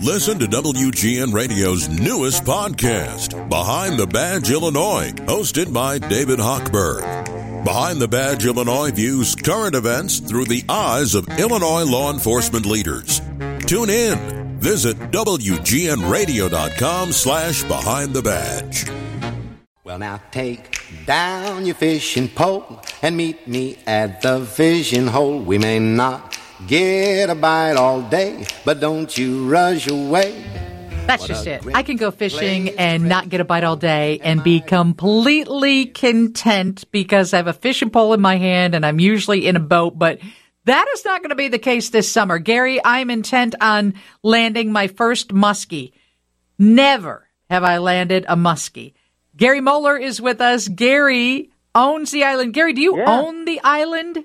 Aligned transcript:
Listen 0.00 0.38
to 0.38 0.46
WGN 0.46 1.32
Radio's 1.32 1.88
newest 1.88 2.44
podcast, 2.44 3.48
Behind 3.48 3.98
the 3.98 4.06
Badge 4.06 4.50
Illinois, 4.50 5.12
hosted 5.26 5.72
by 5.72 5.98
David 5.98 6.38
Hochberg. 6.38 7.64
Behind 7.64 8.00
the 8.00 8.08
Badge 8.08 8.46
Illinois 8.46 8.90
views 8.90 9.34
current 9.36 9.74
events 9.76 10.18
through 10.18 10.46
the 10.46 10.64
eyes 10.68 11.14
of 11.14 11.28
Illinois 11.38 11.84
law 11.84 12.12
enforcement 12.12 12.66
leaders. 12.66 13.20
Tune 13.66 13.90
in. 13.90 14.58
Visit 14.58 14.96
WGNRadio.com 15.12 17.12
slash 17.12 17.62
Behind 17.64 18.12
the 18.12 18.22
Badge. 18.22 18.86
Well, 19.84 19.98
now 19.98 20.20
take 20.30 20.80
down 21.06 21.66
your 21.66 21.74
fishing 21.74 22.28
pole 22.28 22.80
and 23.02 23.16
meet 23.16 23.46
me 23.46 23.78
at 23.86 24.22
the 24.22 24.40
vision 24.40 25.06
hole. 25.08 25.38
We 25.40 25.58
may 25.58 25.78
not 25.78 26.36
get 26.66 27.30
a 27.30 27.34
bite 27.34 27.76
all 27.76 28.02
day, 28.02 28.46
but 28.64 28.80
don't 28.80 29.16
you 29.16 29.48
rush 29.48 29.86
away. 29.88 30.44
That's 31.06 31.26
just 31.26 31.46
it. 31.46 31.62
I 31.74 31.82
can 31.82 31.96
go 31.96 32.10
fishing 32.12 32.70
and 32.78 33.08
not 33.08 33.28
get 33.28 33.40
a 33.40 33.44
bite 33.44 33.64
all 33.64 33.76
day 33.76 34.20
and 34.22 34.42
be 34.44 34.60
completely 34.60 35.86
content 35.86 36.84
because 36.92 37.34
I 37.34 37.38
have 37.38 37.48
a 37.48 37.52
fishing 37.52 37.90
pole 37.90 38.14
in 38.14 38.20
my 38.20 38.36
hand 38.36 38.74
and 38.74 38.86
I'm 38.86 39.00
usually 39.00 39.46
in 39.46 39.56
a 39.56 39.60
boat, 39.60 39.98
but 39.98 40.20
that 40.64 40.86
is 40.94 41.04
not 41.04 41.20
going 41.20 41.30
to 41.30 41.34
be 41.36 41.48
the 41.48 41.58
case 41.58 41.90
this 41.90 42.10
summer. 42.10 42.38
Gary, 42.38 42.80
I'm 42.84 43.10
intent 43.10 43.56
on 43.60 43.94
landing 44.22 44.70
my 44.70 44.86
first 44.86 45.30
muskie. 45.34 45.92
Never 46.56 47.28
have 47.50 47.64
I 47.64 47.78
landed 47.78 48.24
a 48.28 48.36
muskie. 48.36 48.94
Gary 49.36 49.60
Moeller 49.60 49.96
is 49.96 50.20
with 50.20 50.40
us. 50.40 50.68
Gary 50.68 51.50
owns 51.74 52.12
the 52.12 52.22
island. 52.22 52.54
Gary, 52.54 52.74
do 52.74 52.80
you 52.80 52.96
Yeah. 52.98 53.04
own 53.20 53.44
the 53.44 53.60
island? 53.64 54.24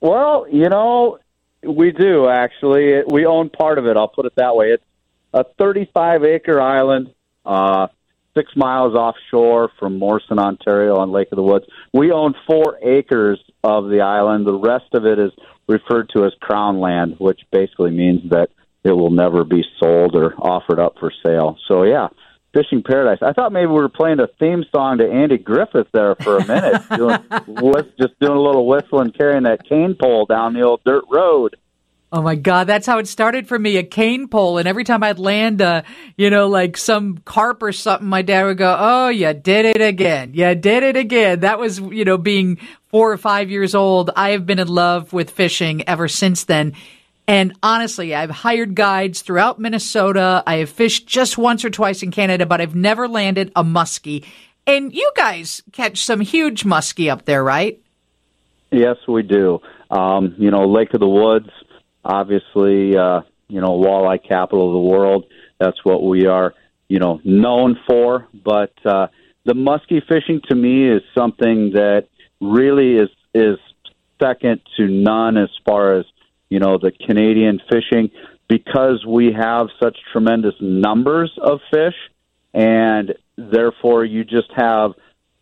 Well, 0.00 0.46
you 0.50 0.68
know, 0.68 1.18
we 1.62 1.92
do 1.92 2.28
actually. 2.28 2.92
It- 2.92 3.08
We 3.10 3.26
own 3.26 3.48
part 3.50 3.78
of 3.78 3.86
it. 3.86 3.96
I'll 3.96 4.08
put 4.08 4.26
it 4.26 4.34
that 4.36 4.56
way. 4.56 4.70
It's 4.72 4.84
a 5.32 5.44
35 5.58 6.24
acre 6.24 6.60
island, 6.60 7.10
uh, 7.44 7.88
six 8.36 8.54
miles 8.56 8.94
offshore 8.94 9.70
from 9.78 9.98
Morson, 9.98 10.38
Ontario, 10.38 10.96
on 10.96 11.10
Lake 11.12 11.28
of 11.32 11.36
the 11.36 11.42
Woods. 11.42 11.66
We 11.92 12.12
own 12.12 12.34
four 12.46 12.78
acres 12.82 13.40
of 13.62 13.88
the 13.88 14.00
island. 14.00 14.46
The 14.46 14.54
rest 14.54 14.94
of 14.94 15.06
it 15.06 15.18
is 15.18 15.32
referred 15.68 16.08
to 16.10 16.24
as 16.24 16.32
crown 16.40 16.80
land, 16.80 17.16
which 17.18 17.40
basically 17.50 17.90
means 17.90 18.30
that 18.30 18.50
it 18.82 18.92
will 18.92 19.10
never 19.10 19.44
be 19.44 19.64
sold 19.78 20.16
or 20.16 20.34
offered 20.38 20.80
up 20.80 20.98
for 20.98 21.12
sale. 21.24 21.58
So, 21.68 21.82
yeah. 21.84 22.08
Fishing 22.52 22.82
Paradise. 22.82 23.18
I 23.22 23.32
thought 23.32 23.52
maybe 23.52 23.66
we 23.66 23.74
were 23.74 23.88
playing 23.88 24.18
a 24.20 24.26
theme 24.38 24.64
song 24.72 24.98
to 24.98 25.08
Andy 25.08 25.38
Griffith 25.38 25.86
there 25.92 26.16
for 26.16 26.38
a 26.38 26.46
minute, 26.46 26.82
doing, 26.96 27.18
just 27.98 28.18
doing 28.18 28.36
a 28.36 28.40
little 28.40 28.66
whistling, 28.66 29.12
carrying 29.12 29.44
that 29.44 29.68
cane 29.68 29.96
pole 30.00 30.26
down 30.26 30.54
the 30.54 30.62
old 30.62 30.80
dirt 30.84 31.04
road. 31.10 31.56
Oh 32.12 32.22
my 32.22 32.34
God, 32.34 32.66
that's 32.66 32.88
how 32.88 32.98
it 32.98 33.06
started 33.06 33.46
for 33.46 33.56
me, 33.56 33.76
a 33.76 33.84
cane 33.84 34.26
pole. 34.26 34.58
And 34.58 34.66
every 34.66 34.82
time 34.82 35.04
I'd 35.04 35.20
land, 35.20 35.62
uh, 35.62 35.82
you 36.16 36.28
know, 36.28 36.48
like 36.48 36.76
some 36.76 37.18
carp 37.18 37.62
or 37.62 37.70
something, 37.70 38.08
my 38.08 38.22
dad 38.22 38.46
would 38.46 38.58
go, 38.58 38.76
Oh, 38.76 39.08
you 39.10 39.32
did 39.32 39.64
it 39.64 39.80
again. 39.80 40.32
You 40.34 40.52
did 40.56 40.82
it 40.82 40.96
again. 40.96 41.40
That 41.40 41.60
was, 41.60 41.78
you 41.78 42.04
know, 42.04 42.18
being 42.18 42.58
four 42.88 43.12
or 43.12 43.16
five 43.16 43.48
years 43.48 43.76
old. 43.76 44.10
I 44.16 44.30
have 44.30 44.44
been 44.44 44.58
in 44.58 44.66
love 44.66 45.12
with 45.12 45.30
fishing 45.30 45.88
ever 45.88 46.08
since 46.08 46.42
then. 46.44 46.72
And 47.30 47.56
honestly, 47.62 48.12
I've 48.12 48.28
hired 48.28 48.74
guides 48.74 49.22
throughout 49.22 49.60
Minnesota. 49.60 50.42
I 50.48 50.56
have 50.56 50.68
fished 50.68 51.06
just 51.06 51.38
once 51.38 51.64
or 51.64 51.70
twice 51.70 52.02
in 52.02 52.10
Canada, 52.10 52.44
but 52.44 52.60
I've 52.60 52.74
never 52.74 53.06
landed 53.06 53.52
a 53.54 53.62
muskie. 53.62 54.24
And 54.66 54.92
you 54.92 55.12
guys 55.14 55.62
catch 55.70 55.98
some 56.04 56.18
huge 56.18 56.64
muskie 56.64 57.08
up 57.08 57.26
there, 57.26 57.44
right? 57.44 57.80
Yes, 58.72 58.96
we 59.06 59.22
do. 59.22 59.60
Um, 59.92 60.34
you 60.38 60.50
know, 60.50 60.66
Lake 60.66 60.92
of 60.92 60.98
the 60.98 61.08
Woods, 61.08 61.50
obviously, 62.04 62.96
uh, 62.96 63.20
you 63.46 63.60
know, 63.60 63.78
walleye 63.78 64.26
capital 64.26 64.66
of 64.66 64.72
the 64.72 64.90
world. 64.90 65.24
That's 65.60 65.84
what 65.84 66.02
we 66.02 66.26
are, 66.26 66.52
you 66.88 66.98
know, 66.98 67.20
known 67.22 67.78
for. 67.86 68.26
But 68.44 68.72
uh, 68.84 69.06
the 69.44 69.54
muskie 69.54 70.04
fishing 70.08 70.40
to 70.48 70.56
me 70.56 70.90
is 70.90 71.02
something 71.16 71.74
that 71.74 72.08
really 72.40 72.96
is 72.96 73.08
is 73.32 73.56
second 74.20 74.62
to 74.78 74.88
none 74.88 75.36
as 75.36 75.50
far 75.64 75.94
as 75.94 76.06
you 76.50 76.58
know 76.58 76.76
the 76.78 76.92
Canadian 76.92 77.60
fishing 77.70 78.10
because 78.48 79.06
we 79.06 79.32
have 79.32 79.68
such 79.82 79.96
tremendous 80.12 80.54
numbers 80.60 81.32
of 81.40 81.60
fish, 81.70 81.94
and 82.52 83.14
therefore 83.36 84.04
you 84.04 84.24
just 84.24 84.50
have 84.54 84.92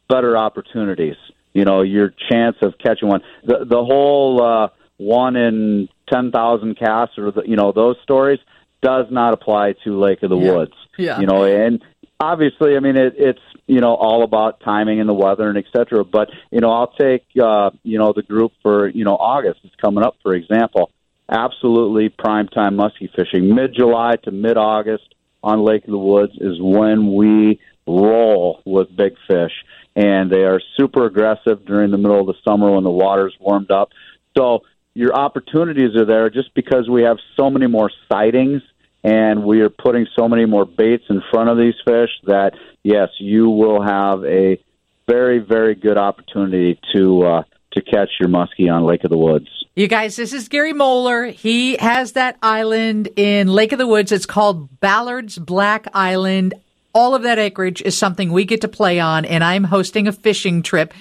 better 0.08 0.36
opportunities. 0.36 1.16
You 1.54 1.64
know, 1.64 1.82
your 1.82 2.14
chance 2.30 2.56
of 2.62 2.74
catching 2.78 3.08
one. 3.08 3.22
The 3.44 3.64
the 3.64 3.82
whole 3.82 4.42
uh, 4.42 4.68
one 4.98 5.36
in 5.36 5.88
ten 6.08 6.30
thousand 6.30 6.78
casts, 6.78 7.18
or 7.18 7.32
the, 7.32 7.42
you 7.46 7.56
know 7.56 7.72
those 7.72 7.96
stories, 8.02 8.38
does 8.82 9.06
not 9.10 9.32
apply 9.32 9.74
to 9.84 9.98
Lake 9.98 10.22
of 10.22 10.30
the 10.30 10.36
Yeah. 10.36 10.52
Woods. 10.52 10.74
Yeah. 10.98 11.20
You 11.20 11.26
know, 11.26 11.44
and 11.44 11.82
obviously, 12.20 12.76
I 12.76 12.80
mean, 12.80 12.96
it, 12.96 13.14
it's 13.16 13.40
you 13.66 13.80
know 13.80 13.94
all 13.94 14.22
about 14.22 14.60
timing 14.60 15.00
and 15.00 15.08
the 15.08 15.14
weather 15.14 15.48
and 15.48 15.56
et 15.56 15.64
cetera. 15.74 16.04
But 16.04 16.28
you 16.50 16.60
know, 16.60 16.70
I'll 16.70 16.92
take 16.92 17.24
uh, 17.42 17.70
you 17.82 17.98
know 17.98 18.12
the 18.12 18.22
group 18.22 18.52
for 18.62 18.88
you 18.88 19.04
know 19.04 19.16
August. 19.16 19.60
It's 19.64 19.74
coming 19.76 20.04
up, 20.04 20.16
for 20.22 20.34
example. 20.34 20.90
Absolutely 21.30 22.08
prime 22.08 22.48
time 22.48 22.76
muskie 22.76 23.10
fishing. 23.14 23.54
Mid 23.54 23.74
July 23.74 24.16
to 24.24 24.30
mid 24.30 24.56
August 24.56 25.14
on 25.42 25.62
Lake 25.64 25.84
of 25.84 25.90
the 25.90 25.98
Woods 25.98 26.32
is 26.40 26.56
when 26.60 27.14
we 27.14 27.60
roll 27.86 28.62
with 28.64 28.94
big 28.96 29.14
fish, 29.26 29.52
and 29.94 30.30
they 30.30 30.44
are 30.44 30.60
super 30.76 31.06
aggressive 31.06 31.64
during 31.66 31.90
the 31.90 31.98
middle 31.98 32.20
of 32.20 32.26
the 32.26 32.34
summer 32.46 32.72
when 32.72 32.84
the 32.84 32.90
water's 32.90 33.34
warmed 33.40 33.70
up. 33.70 33.90
So 34.36 34.60
your 34.94 35.14
opportunities 35.14 35.94
are 35.96 36.04
there 36.04 36.30
just 36.30 36.54
because 36.54 36.88
we 36.88 37.02
have 37.02 37.18
so 37.36 37.50
many 37.50 37.66
more 37.66 37.90
sightings 38.10 38.62
and 39.04 39.44
we 39.44 39.60
are 39.60 39.70
putting 39.70 40.06
so 40.18 40.28
many 40.28 40.44
more 40.44 40.64
baits 40.64 41.04
in 41.08 41.22
front 41.30 41.50
of 41.50 41.56
these 41.56 41.74
fish 41.86 42.10
that 42.24 42.52
yes, 42.82 43.08
you 43.18 43.48
will 43.48 43.82
have 43.82 44.24
a 44.24 44.58
very 45.06 45.38
very 45.38 45.74
good 45.74 45.96
opportunity 45.96 46.78
to 46.94 47.22
uh, 47.22 47.42
to 47.80 47.90
catch 47.90 48.10
your 48.20 48.28
muskie 48.28 48.72
on 48.72 48.84
Lake 48.84 49.04
of 49.04 49.10
the 49.10 49.18
Woods. 49.18 49.48
You 49.74 49.86
guys, 49.86 50.16
this 50.16 50.32
is 50.32 50.48
Gary 50.48 50.72
Moeller. 50.72 51.26
He 51.26 51.76
has 51.76 52.12
that 52.12 52.36
island 52.42 53.08
in 53.16 53.48
Lake 53.48 53.72
of 53.72 53.78
the 53.78 53.86
Woods. 53.86 54.10
It's 54.10 54.26
called 54.26 54.80
Ballard's 54.80 55.38
Black 55.38 55.86
Island. 55.94 56.54
All 56.92 57.14
of 57.14 57.22
that 57.22 57.38
acreage 57.38 57.80
is 57.82 57.96
something 57.96 58.32
we 58.32 58.44
get 58.44 58.62
to 58.62 58.68
play 58.68 58.98
on, 58.98 59.24
and 59.24 59.44
I'm 59.44 59.64
hosting 59.64 60.08
a 60.08 60.12
fishing 60.12 60.62
trip. 60.62 60.92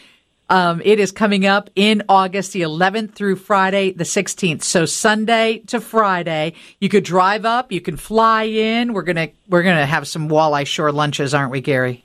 Um, 0.50 0.82
it 0.86 1.00
is 1.00 1.12
coming 1.12 1.46
up 1.46 1.70
in 1.76 2.04
August 2.08 2.54
the 2.54 2.62
11th 2.62 3.14
through 3.16 3.38
Friday 3.38 3.92
the 3.92 4.04
16th. 4.04 4.64
So 4.64 4.86
Sunday 4.86 5.60
to 5.68 5.82
Friday, 5.82 6.54
you 6.80 6.88
could 6.88 7.04
drive 7.04 7.46
up, 7.46 7.72
you 7.72 7.82
can 7.82 7.98
fly 7.98 8.44
in. 8.44 8.94
We're 8.94 9.02
gonna 9.02 9.30
we're 9.50 9.64
gonna 9.64 9.86
have 9.86 10.08
some 10.08 10.30
walleye 10.30 10.66
shore 10.66 10.92
lunches, 10.92 11.34
aren't 11.34 11.52
we, 11.52 11.60
Gary? 11.60 12.04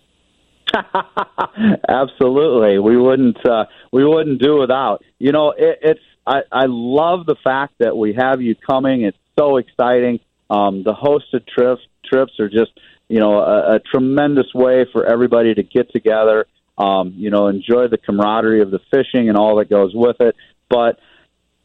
Absolutely, 1.88 2.78
we 2.78 2.96
wouldn't 2.96 3.44
uh, 3.44 3.64
we 3.92 4.04
wouldn't 4.04 4.40
do 4.40 4.58
without. 4.58 5.02
You 5.18 5.32
know, 5.32 5.50
it, 5.50 5.78
it's 5.82 6.00
I, 6.26 6.40
I 6.50 6.64
love 6.66 7.26
the 7.26 7.36
fact 7.42 7.74
that 7.80 7.96
we 7.96 8.14
have 8.14 8.40
you 8.40 8.54
coming. 8.54 9.02
It's 9.02 9.18
so 9.38 9.56
exciting. 9.56 10.20
Um, 10.50 10.82
the 10.82 10.94
hosted 10.94 11.46
trips 11.46 11.82
trips 12.04 12.38
are 12.40 12.48
just 12.48 12.72
you 13.08 13.20
know 13.20 13.38
a, 13.38 13.76
a 13.76 13.80
tremendous 13.80 14.52
way 14.54 14.86
for 14.92 15.06
everybody 15.06 15.54
to 15.54 15.62
get 15.62 15.92
together. 15.92 16.46
Um, 16.78 17.14
you 17.16 17.30
know, 17.30 17.48
enjoy 17.48 17.88
the 17.88 17.98
camaraderie 17.98 18.62
of 18.62 18.70
the 18.70 18.80
fishing 18.90 19.28
and 19.28 19.36
all 19.36 19.56
that 19.56 19.68
goes 19.68 19.92
with 19.94 20.16
it. 20.20 20.34
But 20.70 20.98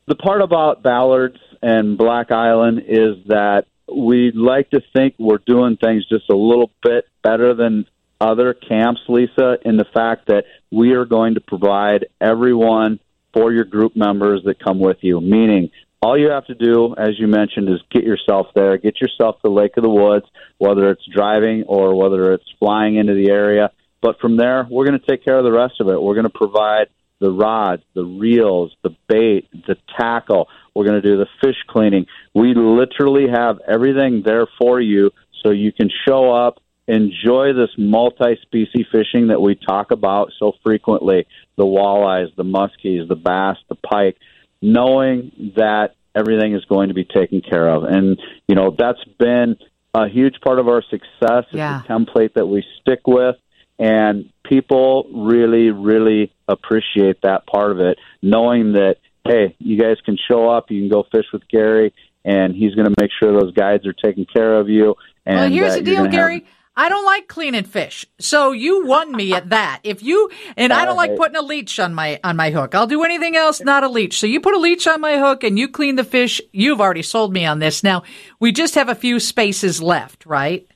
the 0.06 0.16
part 0.16 0.42
about 0.42 0.84
Ballards 0.84 1.40
and 1.62 1.98
Black 1.98 2.32
Island 2.32 2.84
is 2.88 3.26
that 3.28 3.66
we 3.94 4.32
like 4.32 4.70
to 4.72 4.82
think 4.94 5.16
we're 5.18 5.40
doing 5.46 5.78
things 5.78 6.06
just 6.08 6.30
a 6.30 6.36
little 6.36 6.72
bit 6.84 7.06
better 7.24 7.54
than 7.54 7.86
other 8.20 8.54
camps, 8.54 9.02
Lisa, 9.08 9.58
in 9.64 9.78
the 9.78 9.86
fact 9.94 10.28
that 10.28 10.46
we 10.72 10.94
are 10.94 11.06
going 11.06 11.36
to 11.36 11.42
provide 11.42 12.08
everyone 12.20 13.00
for 13.34 13.52
your 13.52 13.66
group 13.66 13.96
members 13.96 14.42
that 14.46 14.64
come 14.64 14.80
with 14.80 14.98
you. 15.02 15.22
Meaning, 15.22 15.70
all 16.02 16.18
you 16.18 16.30
have 16.30 16.46
to 16.46 16.56
do, 16.56 16.96
as 16.98 17.20
you 17.20 17.28
mentioned, 17.28 17.70
is 17.70 17.82
get 17.92 18.04
yourself 18.04 18.48
there, 18.56 18.78
get 18.78 19.02
yourself 19.02 19.42
to 19.42 19.52
Lake 19.52 19.78
of 19.78 19.84
the 19.84 19.90
Woods, 19.90 20.26
whether 20.58 20.90
it's 20.92 21.06
driving 21.14 21.64
or 21.68 21.96
whether 21.96 22.34
it's 22.34 22.46
flying 22.60 22.96
into 22.96 23.14
the 23.14 23.30
area. 23.30 23.72
But 24.02 24.20
from 24.20 24.38
there, 24.38 24.68
we're 24.70 24.86
going 24.86 25.00
to 25.00 25.06
take 25.06 25.26
care 25.26 25.38
of 25.38 25.44
the 25.44 25.52
rest 25.52 25.76
of 25.80 25.88
it. 25.88 26.02
We're 26.02 26.14
going 26.14 26.26
to 26.26 26.30
provide 26.30 26.88
the 27.20 27.32
rods, 27.32 27.82
the 27.96 28.06
reels, 28.06 28.76
the 28.84 28.96
bait, 29.08 29.50
the 29.52 29.76
tackle. 30.00 30.48
We're 30.76 30.86
going 30.86 31.02
to 31.02 31.10
do 31.10 31.18
the 31.18 31.28
fish 31.42 31.56
cleaning. 31.68 32.06
We 32.34 32.54
literally 32.54 33.28
have 33.34 33.58
everything 33.68 34.22
there 34.24 34.48
for 34.60 34.80
you 34.80 35.12
so 35.44 35.50
you 35.52 35.72
can 35.72 35.90
show 36.08 36.32
up, 36.32 36.60
enjoy 36.88 37.54
this 37.54 37.70
multi 37.78 38.38
species 38.44 38.86
fishing 38.92 39.28
that 39.28 39.42
we 39.42 39.56
talk 39.56 39.92
about 39.92 40.32
so 40.40 40.54
frequently 40.64 41.26
the 41.58 41.66
walleyes, 41.66 42.34
the 42.36 42.44
muskies, 42.44 43.08
the 43.08 43.16
bass, 43.16 43.58
the 43.70 43.76
pike, 43.76 44.18
knowing 44.62 45.54
that 45.58 45.96
everything 46.16 46.54
is 46.56 46.64
going 46.66 46.88
to 46.88 46.94
be 46.94 47.04
taken 47.04 47.42
care 47.42 47.68
of. 47.70 47.84
And, 47.84 48.20
you 48.48 48.56
know, 48.56 48.76
that's 48.78 49.04
been 49.20 49.58
a 49.94 50.08
huge 50.08 50.36
part 50.44 50.60
of 50.60 50.68
our 50.68 50.82
success. 50.90 51.46
It's 51.50 51.54
Yeah. 51.54 51.82
a 51.82 51.84
template 51.92 52.34
that 52.34 52.48
we 52.48 52.64
stick 52.82 53.02
with. 53.08 53.36
And 53.80 54.30
people 54.44 55.08
really, 55.14 55.70
really 55.70 56.32
appreciate 56.48 57.22
that 57.22 57.46
part 57.46 57.72
of 57.72 57.80
it, 57.80 58.00
knowing 58.24 58.74
that, 58.74 58.96
hey, 59.28 59.56
you 59.60 59.78
guys 59.78 59.98
can 60.06 60.18
show 60.28 60.50
up, 60.50 60.72
you 60.72 60.82
can 60.82 60.90
go 60.90 61.04
fish 61.12 61.26
with 61.32 61.48
Gary, 61.50 61.94
and 62.26 62.56
he's 62.56 62.74
going 62.74 62.88
to 62.88 62.96
make 63.00 63.12
sure 63.20 63.32
those 63.40 63.54
guides 63.54 63.86
are 63.86 63.94
taking 63.94 64.26
care 64.26 64.56
of 64.60 64.68
you. 64.70 64.96
And 65.26 65.38
well, 65.38 65.50
here's 65.50 65.76
the 65.76 65.82
deal, 65.82 66.08
Gary. 66.08 66.40
have- 66.40 66.44
I 66.78 66.90
don't 66.90 67.06
like 67.06 67.28
cleaning 67.28 67.64
fish, 67.64 68.06
so 68.20 68.52
you 68.52 68.86
won 68.86 69.12
me 69.12 69.34
at 69.34 69.50
that. 69.50 69.80
If 69.84 70.04
you 70.04 70.30
and 70.56 70.72
I 70.72 70.86
don't 70.86 70.96
like 70.96 71.18
putting 71.18 71.36
a 71.36 71.42
leech 71.42 71.80
on 71.80 71.96
my 71.96 72.20
on 72.24 72.36
my 72.36 72.52
hook. 72.52 72.76
I'll 72.76 72.86
do 72.86 73.04
anything 73.04 73.36
else, 73.36 73.60
not 73.62 73.84
a 73.84 73.90
leech. 73.90 74.20
So 74.20 74.28
you 74.28 74.40
put 74.40 74.54
a 74.54 74.60
leech 74.60 74.86
on 74.86 75.02
my 75.02 75.18
hook 75.18 75.44
and 75.44 75.58
you 75.58 75.68
clean 75.68 75.96
the 75.96 76.04
fish. 76.04 76.40
You've 76.52 76.80
already 76.80 77.02
sold 77.02 77.34
me 77.34 77.48
on 77.48 77.58
this. 77.58 77.84
Now 77.84 78.04
we 78.40 78.52
just 78.52 78.76
have 78.76 78.90
a 78.90 78.96
few 78.96 79.20
spaces 79.20 79.82
left, 79.82 80.28
right? 80.28 80.68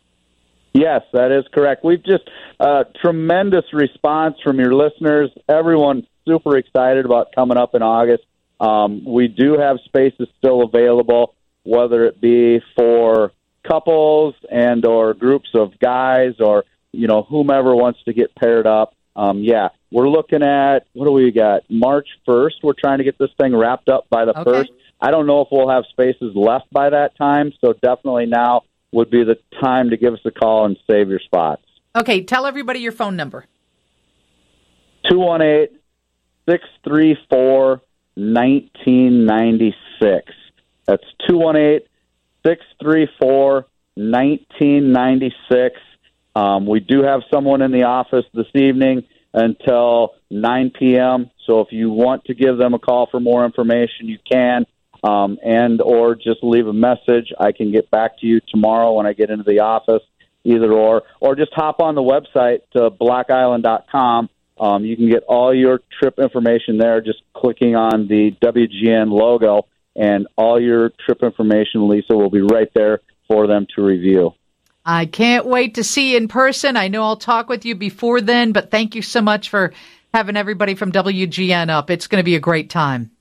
Yes, 0.74 1.03
that 1.13 1.31
is 1.31 1.45
correct. 1.53 1.83
We've 1.83 2.04
just 2.04 2.27
uh, 2.59 2.86
tremendous 3.00 3.65
response 3.71 4.38
from 4.44 4.59
your 4.59 4.74
listeners. 4.74 5.30
Everyone 5.47 6.07
super 6.27 6.57
excited 6.57 7.06
about 7.06 7.27
coming 7.36 7.57
up 7.57 7.75
in 7.75 7.83
August. 7.83 8.24
Um, 8.59 9.04
we 9.06 9.27
do 9.27 9.57
have 9.59 9.77
spaces 9.86 10.27
still 10.39 10.63
available, 10.63 11.36
whether 11.63 12.06
it 12.06 12.19
be 12.19 12.62
for 12.75 13.33
couples 13.68 14.36
and 14.52 14.86
or 14.86 15.13
groups 15.13 15.50
of 15.54 15.78
guys 15.80 16.34
or 16.40 16.66
you 16.92 17.08
know 17.08 17.24
whomever 17.24 17.75
wants 17.75 18.04
to 18.04 18.13
get 18.13 18.34
paired 18.36 18.68
up. 18.68 18.94
Um, 19.16 19.40
yeah, 19.40 19.69
we're 19.92 20.10
looking 20.10 20.44
at 20.44 20.80
what 20.94 21.06
do 21.06 21.12
we 21.12 21.31
got? 21.31 21.63
March 21.69 22.08
first. 22.25 22.58
We're 22.63 22.74
trying 22.74 23.00
to 23.00 23.04
get 23.04 23.18
this 23.18 23.31
thing 23.40 23.56
wrapped 23.56 23.90
up 23.90 24.08
by 24.10 24.25
the 24.25 24.38
Okay. 24.40 24.52
first. 24.52 24.72
I 25.02 25.10
don't 25.12 25.25
know 25.25 25.42
if 25.42 25.48
we'll 25.52 25.69
have 25.69 25.86
spaces 25.90 26.36
left 26.36 26.69
by 26.72 26.90
that 26.92 27.18
time, 27.18 27.52
so 27.60 27.74
definitely 27.74 28.28
now 28.28 28.62
would 28.92 29.10
be 29.10 29.24
the 29.24 29.38
time 29.62 29.90
to 29.90 29.98
give 29.98 30.14
us 30.14 30.19
a 30.25 30.31
call 30.31 30.66
and 30.66 30.78
save 30.90 31.10
your 31.10 31.19
spots. 31.19 31.64
Okay, 31.96 32.22
tell 32.24 32.46
everybody 32.46 32.80
your 32.80 32.92
phone 32.92 33.16
number. 33.16 33.46
218 35.10 35.80
634 36.48 37.81
1996. 38.16 40.31
That's 40.86 41.04
218 41.28 41.88
634 42.46 43.66
1996. 43.96 45.80
Um, 46.36 46.66
we 46.66 46.80
do 46.80 47.04
have 47.04 47.22
someone 47.32 47.62
in 47.62 47.72
the 47.72 47.84
office 47.84 48.26
this 48.34 48.48
evening 48.56 49.04
until 49.34 50.14
9 50.30 50.72
p.m. 50.78 51.30
So 51.46 51.60
if 51.62 51.72
you 51.72 51.90
want 51.90 52.26
to 52.26 52.34
give 52.34 52.58
them 52.58 52.74
a 52.74 52.80
call 52.80 53.08
for 53.12 53.20
more 53.20 53.46
information, 53.46 54.08
you 54.08 54.18
can, 54.30 54.66
um, 55.04 55.38
and 55.44 55.82
or 55.82 56.16
just 56.16 56.42
leave 56.42 56.68
a 56.68 56.74
message. 56.74 57.34
I 57.40 57.52
can 57.52 57.72
get 57.72 57.92
back 57.92 58.20
to 58.20 58.26
you 58.26 58.40
tomorrow 58.48 58.94
when 58.94 59.06
I 59.06 59.14
get 59.14 59.30
into 59.30 59.44
the 59.44 59.60
office, 59.60 60.04
either 60.44 60.72
or, 60.72 61.04
or 61.20 61.36
just 61.36 61.54
hop 61.54 61.82
on 61.82 61.96
the 61.96 62.02
website 62.02 62.62
to 62.74 62.90
blackisland.com. 62.90 64.30
Um, 64.60 64.86
you 64.86 64.96
can 64.96 65.10
get 65.10 65.24
all 65.24 65.54
your 65.54 65.82
trip 66.00 66.20
information 66.20 66.78
there 66.78 67.02
just 67.02 67.22
clicking 67.34 67.76
on 67.76 68.08
the 68.08 68.32
WGN 68.42 69.10
logo, 69.10 69.66
and 69.96 70.28
all 70.38 70.62
your 70.62 70.92
trip 71.06 71.24
information, 71.24 71.88
Lisa, 71.88 72.16
will 72.16 72.30
be 72.30 72.42
right 72.42 72.70
there 72.74 73.02
for 73.28 73.48
them 73.48 73.68
to 73.76 73.82
review. 73.82 74.34
I 74.86 75.06
can't 75.06 75.46
wait 75.46 75.76
to 75.76 75.84
see 75.84 76.12
you 76.12 76.18
in 76.18 76.28
person. 76.28 76.76
I 76.76 76.88
know 76.88 77.04
I'll 77.04 77.18
talk 77.18 77.50
with 77.50 77.66
you 77.66 77.76
before 77.76 78.20
then, 78.20 78.52
but 78.52 78.72
thank 78.72 78.96
you 78.96 79.02
so 79.02 79.22
much 79.22 79.50
for 79.50 79.74
having 80.14 80.36
everybody 80.36 80.76
from 80.76 80.92
WGN 80.92 81.70
up. 81.70 81.90
It's 81.90 82.08
going 82.08 82.20
to 82.20 82.26
be 82.26 82.36
a 82.36 82.40
great 82.40 82.70
time. 82.70 83.12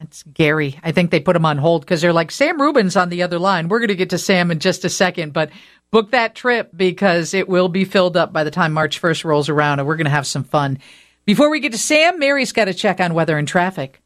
It's 0.00 0.22
Gary. 0.22 0.78
I 0.82 0.92
think 0.92 1.10
they 1.10 1.20
put 1.20 1.36
him 1.36 1.44
on 1.44 1.58
hold 1.58 1.82
because 1.82 2.00
they're 2.00 2.12
like, 2.12 2.30
Sam 2.30 2.60
Rubin's 2.60 2.96
on 2.96 3.10
the 3.10 3.22
other 3.22 3.38
line. 3.38 3.68
We're 3.68 3.80
going 3.80 3.88
to 3.88 3.96
get 3.96 4.10
to 4.10 4.18
Sam 4.18 4.50
in 4.50 4.58
just 4.58 4.84
a 4.84 4.88
second, 4.88 5.32
but 5.32 5.50
book 5.90 6.12
that 6.12 6.34
trip 6.34 6.70
because 6.74 7.34
it 7.34 7.48
will 7.48 7.68
be 7.68 7.84
filled 7.84 8.16
up 8.16 8.32
by 8.32 8.44
the 8.44 8.50
time 8.50 8.72
March 8.72 9.02
1st 9.02 9.24
rolls 9.24 9.48
around 9.48 9.78
and 9.78 9.86
we're 9.86 9.96
going 9.96 10.06
to 10.06 10.10
have 10.10 10.26
some 10.26 10.44
fun. 10.44 10.78
Before 11.30 11.48
we 11.48 11.60
get 11.60 11.70
to 11.70 11.78
Sam, 11.78 12.18
Mary's 12.18 12.50
got 12.50 12.64
to 12.64 12.74
check 12.74 12.98
on 12.98 13.14
weather 13.14 13.38
and 13.38 13.46
traffic. 13.46 14.02